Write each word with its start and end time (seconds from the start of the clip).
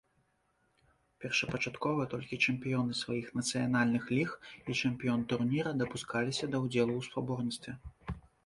Першапачаткова 1.25 2.07
толькі 2.13 2.39
чэмпіёны 2.47 2.97
сваіх 3.01 3.27
нацыянальных 3.41 4.09
ліг 4.15 4.29
і 4.59 4.71
чэмпіён 4.81 5.21
турніра 5.35 5.77
дапускаліся 5.83 6.45
да 6.55 6.67
ўдзелу 6.67 6.93
ў 6.97 7.01
спаборніцтве. 7.11 7.71